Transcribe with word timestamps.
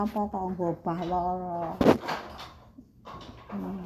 apa 0.00 0.20
kok 0.32 0.44
ngobah 0.56 1.00
lara. 1.04 1.60
Hmm. 3.52 3.84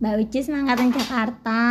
Mbak 0.00 0.14
Ucis 0.20 0.50
mangkat 0.50 0.76
ning 0.82 0.90
Jakarta. 0.92 1.62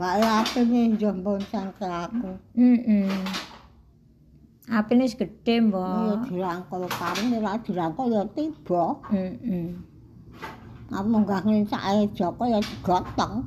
Bae 0.00 0.24
ape 0.24 0.60
ning 0.66 0.96
jombon 1.00 1.40
sangke 1.52 1.86
aku. 1.86 2.34
Heeh. 2.56 3.08
Apine 4.70 5.02
wis 5.02 5.18
gedhe, 5.18 5.58
Ya 5.58 5.62
Mbok. 5.66 6.30
dirangkul 6.30 6.86
paring 6.86 7.34
ora 7.38 7.58
dirangkul 7.58 8.06
ya 8.14 8.22
tiba. 8.34 8.84
Heeh. 9.10 9.89
Aku 10.90 11.06
munggah 11.06 11.46
nglicake 11.46 12.10
Joko 12.18 12.50
ya 12.50 12.58
digotong. 12.58 13.46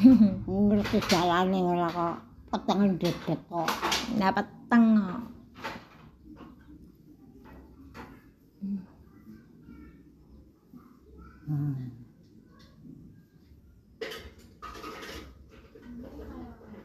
Ngerti 0.50 0.98
dalane 1.06 1.62
ora 1.62 1.86
kok 1.86 2.16
peteng 2.50 2.98
dedet 2.98 3.40
kok. 3.46 3.70
Nah 4.18 4.30
peteng. 4.34 4.84
kok. 4.98 5.22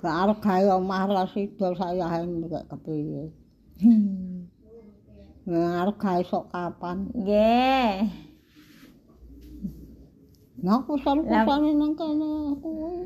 Gak 0.06 0.18
arep 0.22 0.38
gawe 0.38 0.78
omah 0.78 1.10
ra 1.10 1.26
sida 1.34 1.74
sayahe 1.74 2.30
kok 2.46 2.66
kepiye. 2.70 3.34
Hmm. 3.82 4.46
Gak 5.50 5.74
arep 5.82 5.98
gawe 5.98 6.22
sok 6.30 6.46
kapan. 6.54 7.10
Nggih. 7.10 8.25
Nah 10.66 10.82
kusan-kusane 10.82 11.78
nang 11.78 11.94
kene 11.94 12.58
kuwi. 12.58 13.06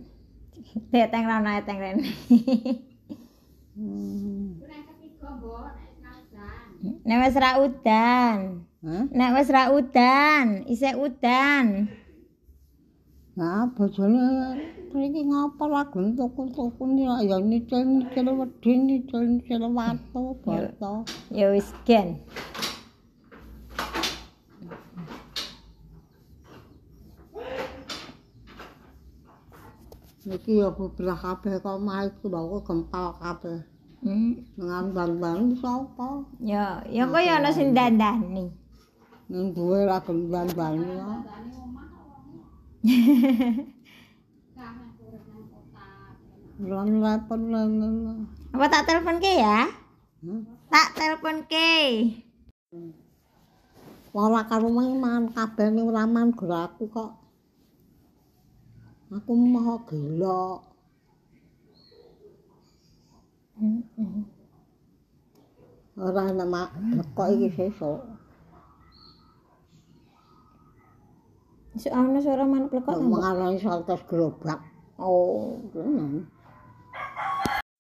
Deteng 0.96 1.28
rono 1.28 1.50
eteng 1.60 1.76
rene. 1.84 2.08
Hmm. 3.76 4.64
Nek 7.04 7.20
wis 7.28 7.36
ra 7.36 7.60
udan. 7.60 8.64
Hah? 8.80 9.04
Nek 9.12 9.32
wis 9.36 9.52
ra 9.52 9.76
udan, 9.76 10.64
isih 10.72 10.96
udan. 10.96 11.92
Nah, 13.36 13.72
bojone 13.72 14.56
mriki 14.92 15.28
ngapa 15.28 15.64
lagu 15.68 16.00
tuku-tuku 16.16 16.84
ni 16.92 17.08
ya 17.08 17.40
nicil-nicil 17.40 18.28
wedi 18.36 18.72
nicil-nicil 18.76 19.64
watu 19.72 20.36
boto. 20.44 21.08
Ya 21.32 21.52
wis 21.52 21.72
gen. 21.84 22.24
Iki 30.20 30.60
ya 30.60 30.68
bebrah 30.76 31.16
kabeh 31.16 31.64
kok 31.64 31.80
iku 31.80 32.28
lho 32.28 32.60
kok 32.60 32.64
gempal 32.68 33.16
kabeh. 33.24 33.64
Hmm. 34.04 34.36
Dengan 34.60 34.92
ban-ban 34.92 35.56
sapa? 35.56 36.28
Ya, 36.44 36.84
ya 36.92 37.08
kok 37.08 37.24
ya 37.24 37.40
ana 37.40 37.52
sing 37.56 37.72
dandani. 37.72 38.52
Ning 39.32 39.46
duwe 39.56 39.88
ra 39.88 40.04
ban-ban 40.04 40.76
ya. 40.76 41.08
Lan 46.60 47.00
lepon 47.00 47.42
lan. 47.56 47.72
Apa 48.52 48.68
tak 48.68 48.84
telepon 48.92 49.24
ke 49.24 49.32
ya? 49.40 49.64
Hah? 49.64 50.44
Tak 50.68 50.88
telepon 51.00 51.48
ke. 51.48 51.72
Ora 54.12 54.44
karo 54.44 54.68
mangan 54.68 55.32
kabeh 55.32 55.72
ning 55.72 55.88
raman 55.88 56.36
aku 56.36 56.92
kok. 56.92 57.29
Aku 59.10 59.34
mau 59.34 59.82
gila. 59.90 60.62
Ora 65.98 66.22
ana 66.30 66.46
mak 66.46 66.70
kok 67.18 67.30
iki 67.34 67.50
sesuk. 67.58 68.06
Sik 71.74 71.90
ana 71.90 72.22
suara 72.22 72.46
manuk 72.46 72.70
lekok 72.70 72.86
ta, 72.86 73.02
Mbok? 73.02 73.10
mengalami 73.18 73.58
saltos 73.58 74.06
gerobak. 74.06 74.62
Oh, 75.02 75.58
tenan. 75.74 76.30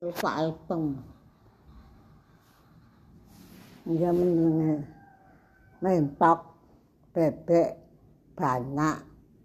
Terus 0.01 0.17
tak 0.17 0.35
hitung. 0.49 0.97
Dia 3.85 4.09
menengah. 4.09 4.81
Mentok, 5.79 6.39
bebek, 7.11 7.75
banyak, 8.35 8.97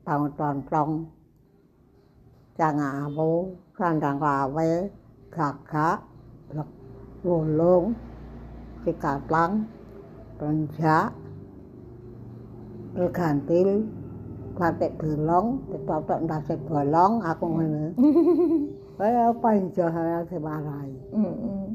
bangun 0.03 0.33
tontong, 0.35 0.91
jangan 2.55 3.11
awu, 3.11 3.59
sandang 3.75 4.23
lawe, 4.23 4.87
gagak, 5.35 5.99
wulung, 7.27 7.99
sikatlang, 8.87 9.67
renjak, 10.39 11.11
bergantil, 12.95 13.83
batik 14.55 14.95
belong, 15.03 15.67
ditotok 15.67 16.23
ndase 16.23 16.55
bolong, 16.63 17.19
aku 17.27 17.45
ngene. 17.59 17.87
Kaya 18.95 19.35
apa 19.35 19.49
hal 19.91 20.23
diwarai. 20.31 20.95
Heeh. 21.11 21.67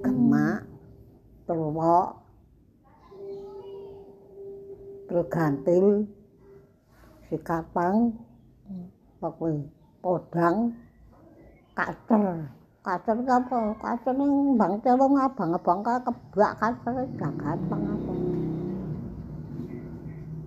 Gemak, 0.00 0.64
terwok, 1.44 2.08
bergantil, 5.12 6.08
sikatang, 7.28 8.16
pokoknya 9.22 9.64
podang, 10.02 10.74
kacer. 11.78 12.22
Kacer 12.82 13.14
apa? 13.22 13.78
Kacer 13.78 14.12
ning 14.18 14.58
bang 14.58 14.74
telung 14.82 15.14
abang-abang 15.14 15.86
kebak 15.86 16.52
kacer 16.58 17.06
gak 17.14 17.32
gampang 17.38 17.82
apa. 17.86 18.14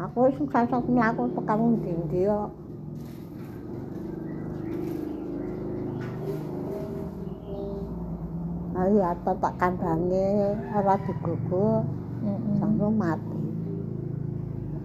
Aku 0.03 0.27
wis 0.27 0.35
sukses 0.35 0.83
mlaku 0.91 1.31
tekan 1.31 1.79
ndi-ndi 1.79 2.27
kok. 2.27 2.51
Ayo 8.75 8.99
ata 9.07 9.31
tak 9.39 9.55
kandhange 9.55 10.59
ora 10.75 10.99
digugu 11.07 11.87
Heeh. 12.19 12.59
sampe 12.59 12.85
mati. 12.91 13.39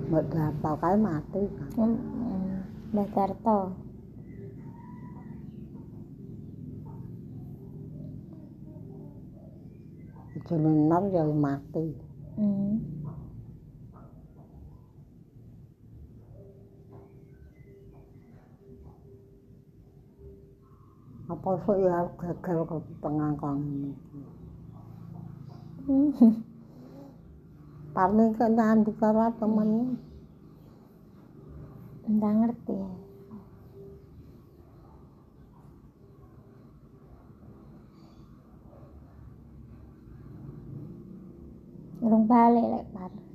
Mbok 0.07 0.25
dapal 0.31 0.75
kae 0.79 0.95
mati. 0.95 1.43
Heeh. 1.75 2.20
Mbah 2.91 3.07
Tarto. 3.15 3.59
Jeneng 10.51 10.91
nom 10.91 11.05
ya 11.15 11.23
mati. 11.31 11.95
Hmm. 12.35 12.83
Apa 21.31 21.51
sok 21.63 21.79
ya 21.79 22.11
gagal 22.19 22.59
ke 22.67 22.77
pengangkong 22.99 23.63
ini. 23.63 23.93
Parmi 27.95 28.35
kena 28.35 28.75
andikara 28.75 29.31
temen. 29.39 29.95
Entah 32.11 32.35
ngerti. 32.35 32.75
Urung 42.03 42.27
balik 42.27 42.67
lek 42.67 42.85
par. 42.91 43.30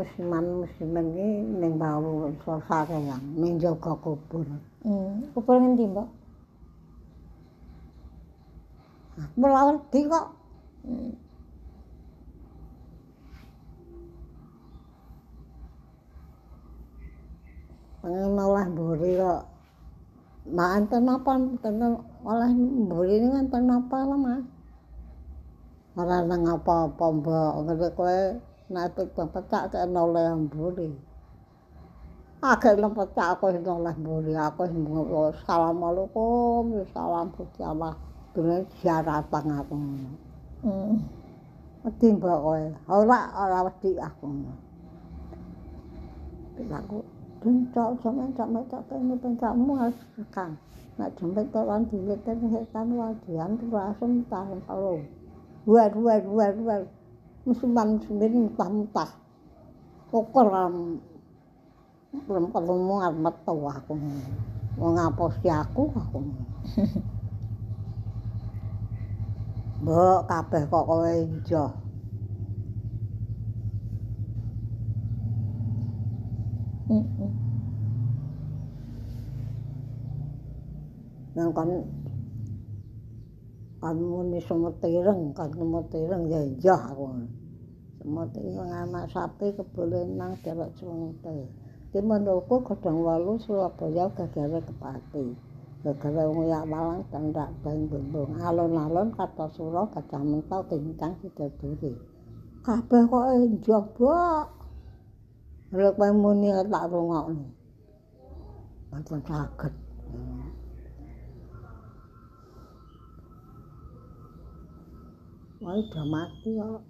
Musiman-musiman 0.00 1.12
iki 1.12 1.28
ning 1.60 1.76
bau 1.76 2.32
sosare 2.40 2.96
yang 3.04 3.20
ning 3.36 3.60
jaga 3.60 3.92
kubur. 4.00 4.48
Hmm. 4.80 5.28
Kubur 5.36 5.60
ngendi, 5.60 5.84
Mbok? 5.84 6.08
Aku 9.20 9.44
ora 9.44 9.60
ngerti 9.68 10.00
kok. 10.08 10.26
Hmm. 10.88 11.12
Pengen 18.00 18.40
oleh 18.40 18.66
mburi 18.72 19.12
kok. 19.20 19.42
Mak 20.48 20.70
enten 20.80 21.04
apa 21.04 21.30
enten 21.36 22.00
oleh 22.24 22.50
mburi 22.56 23.20
ini 23.20 23.28
enten 23.44 23.68
apa 23.68 23.96
lah 24.08 24.16
mas? 24.16 24.44
Ora 26.00 26.24
nang 26.24 26.48
apa-apa 26.48 27.04
mbok 27.20 27.52
ngerti 27.68 27.88
kowe 27.92 28.20
nek 28.70 28.86
pecah 28.94 29.26
pecah 29.26 29.62
kena 29.68 30.00
oleh 30.06 30.30
mburi. 30.38 30.90
agek 32.40 32.80
lempet 32.80 33.12
aku 33.12 33.52
sing 33.52 33.64
oleh 33.68 33.94
mburi 34.00 34.32
aku 34.32 34.64
sing 34.64 34.80
assalamualaikum 34.88 36.72
salam 36.88 37.28
Gusti 37.36 37.60
Allah 37.60 37.92
dene 38.32 38.64
ziaratan 38.80 39.46
aku 39.60 39.74
Hmm. 40.60 41.00
wedi 41.84 42.08
mbok 42.12 42.38
kowe 42.44 42.64
ora 42.92 43.20
ora 43.32 43.58
wedi 43.64 43.96
aku 43.96 44.28
aku 46.68 47.00
Bencok 47.40 48.04
sampeyan 48.04 48.36
tak 48.36 48.52
metak 48.52 48.84
kene 48.92 49.16
pencakmu 49.16 49.72
harus 49.80 49.96
tekan. 50.12 50.60
Nek 51.00 51.16
jempet 51.16 51.48
lan 51.56 51.88
dileten 51.88 52.36
setan 52.52 52.92
wadian 52.92 53.56
langsung 53.72 54.20
tahan 54.28 54.60
kalau. 54.68 55.00
Dua 55.64 55.88
dua 55.88 56.20
dua 56.20 56.52
dua. 56.52 56.76
Musuhan 57.50 57.98
sendiri 58.06 58.46
mutah-mutah. 58.46 59.10
Ukur 60.14 60.54
kan 60.54 60.70
belum 62.30 62.54
ketemu 62.54 62.94
metu 63.18 63.56
aku. 63.66 63.98
Mau 64.78 64.94
ngapusi 64.94 65.50
aku 65.50 65.90
aku. 65.98 66.18
Mbok 69.82 70.30
kabeh 70.30 70.62
kok 70.70 70.86
kowe 70.86 71.10
ijo. 71.10 71.74
Nang 81.34 81.50
kan 81.50 81.66
kan 83.80 83.96
muni 83.96 84.36
semetireng, 84.44 85.32
kan 85.32 85.48
semetireng 85.56 86.28
ya 86.28 86.40
iya 86.44 86.76
aku. 86.76 87.08
Semetireng 88.04 88.68
anak 88.68 89.08
sapi 89.08 89.56
kebule 89.56 90.04
nang 90.04 90.36
derek 90.44 90.76
semute. 90.76 91.48
Di 91.90 91.98
menurutku 91.98 92.62
kadang 92.62 93.02
walu 93.02 93.40
Surabaya 93.40 94.06
gagare 94.14 94.62
kepati. 94.62 95.26
Gagare 95.82 96.22
nguyak 96.28 96.68
walang 96.68 97.02
dan 97.10 97.88
bumbung. 97.88 98.36
Alun-alun 98.38 99.10
kata 99.16 99.48
suro 99.56 99.88
gajah 99.90 100.22
mentau 100.22 100.62
kincang 100.68 101.16
sidaduri. 101.18 101.96
Kabeh 102.62 103.02
kok 103.08 103.26
njobok. 103.32 104.44
Lek 105.72 105.94
kowe 105.96 106.10
muni 106.12 106.52
tak 106.52 106.84
rungokno. 106.92 107.46
Mboten 108.90 109.20
saged. 109.24 109.89
Wah, 115.60 115.76
udah 115.76 116.04
mati 116.08 116.56
kok. 116.56 116.82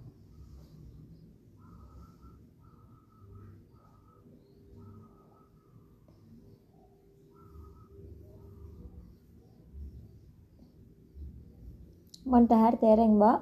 Mon 12.23 12.47
dahar 12.47 12.79
dereng, 12.79 13.19
Mbok. 13.19 13.39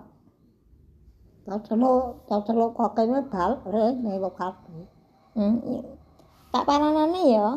Tak 1.46 1.62
celuk, 1.70 2.26
tak 2.26 2.42
celuk 2.50 2.74
kok 2.74 2.98
kene 2.98 3.22
bal 3.30 3.62
rene 3.70 4.18
kok 4.18 4.34
kabeh. 4.34 4.86
Hmm. 5.38 5.62
iya. 5.62 5.82
Tak 6.50 6.66
pananane 6.66 7.22
ya. 7.30 7.50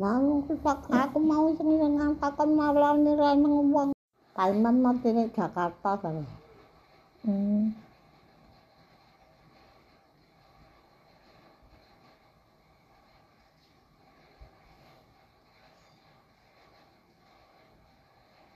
Mau 0.00 0.40
aku 0.48 1.18
mau 1.20 1.52
sing 1.52 1.68
ngantakon 1.76 2.48
marani 2.56 3.12
rene 3.20 3.48
wong. 3.68 3.92
Kaliman 4.32 4.80
mati 4.80 5.12
ning 5.12 5.28
Jakarta 5.28 5.92
kan. 6.00 6.24
Hmm. 7.20 7.76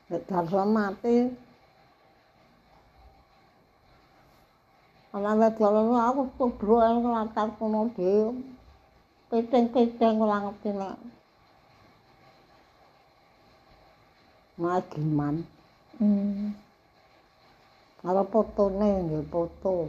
Nek 0.08 0.22
darsa 0.24 0.64
mati. 0.64 1.16
Ana 5.12 5.32
wedok 5.36 5.92
aku 5.92 6.22
tubro 6.40 6.76
nglatar 6.80 7.48
kono 7.60 7.92
dhewe. 7.96 8.32
Piting-piting 9.28 10.16
ora 10.24 10.36
ngerti 10.40 10.70
nek. 10.72 10.96
Magiman. 14.56 15.55
Hmm. 15.96 16.52
Karo 18.04 18.22
fotone 18.28 18.90
nggih 19.04 19.24
foto. 19.32 19.88